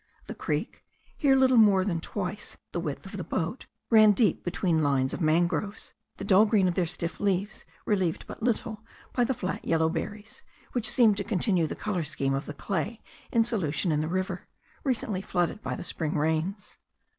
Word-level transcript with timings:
The 0.25 0.33
creek, 0.33 0.83
here 1.15 1.35
little 1.35 1.57
more 1.57 1.85
than 1.85 1.99
twice 2.01 2.57
the 2.71 2.79
width 2.79 3.05
of 3.05 3.17
the 3.17 3.23
boat, 3.23 3.67
ran 3.91 4.13
deep 4.13 4.43
between 4.43 4.81
lines 4.81 5.13
of 5.13 5.21
mangroves, 5.21 5.93
the 6.17 6.23
dull 6.23 6.43
green 6.47 6.67
of 6.67 6.73
their 6.73 6.87
stiff 6.87 7.19
leaves 7.19 7.65
relieved 7.85 8.25
but 8.25 8.41
little 8.41 8.83
by 9.13 9.23
the 9.25 9.35
flat 9.35 9.63
yellow 9.63 9.89
berries, 9.89 10.41
which 10.71 10.89
seemed 10.89 11.17
to 11.17 11.23
continue 11.23 11.67
the 11.67 11.75
colour 11.75 12.03
scheme 12.03 12.33
of 12.33 12.47
the 12.47 12.53
clay 12.55 13.03
in 13.31 13.43
solution 13.43 13.91
in 13.91 14.01
the 14.01 14.07
river, 14.07 14.47
recently 14.83 15.21
flooded 15.21 15.61
by 15.61 15.75
the 15.75 15.83
spring 15.83 16.15
rains. 16.17 16.79